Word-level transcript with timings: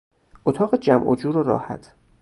اتاق 0.45 0.75
جمع 0.75 1.03
و 1.07 1.15
جور 1.15 1.37
و 1.37 1.43
راحت 1.43 1.93